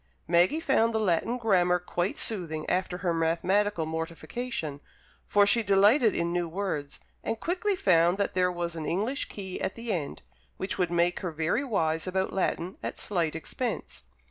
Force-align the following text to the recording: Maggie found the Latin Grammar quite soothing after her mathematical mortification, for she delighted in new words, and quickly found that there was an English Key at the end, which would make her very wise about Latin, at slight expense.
Maggie 0.27 0.59
found 0.59 0.95
the 0.95 0.99
Latin 0.99 1.37
Grammar 1.37 1.77
quite 1.77 2.17
soothing 2.17 2.67
after 2.67 2.97
her 3.05 3.13
mathematical 3.13 3.85
mortification, 3.85 4.81
for 5.27 5.45
she 5.45 5.61
delighted 5.61 6.15
in 6.15 6.33
new 6.33 6.49
words, 6.49 6.99
and 7.23 7.39
quickly 7.39 7.75
found 7.75 8.17
that 8.17 8.33
there 8.33 8.51
was 8.51 8.75
an 8.75 8.87
English 8.87 9.25
Key 9.29 9.61
at 9.61 9.75
the 9.75 9.93
end, 9.93 10.23
which 10.57 10.79
would 10.79 10.89
make 10.89 11.19
her 11.19 11.29
very 11.31 11.63
wise 11.63 12.07
about 12.07 12.33
Latin, 12.33 12.77
at 12.81 12.97
slight 12.97 13.35
expense. 13.35 14.05